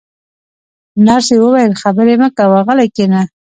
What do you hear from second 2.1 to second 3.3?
مه کوه، غلی کښېنه.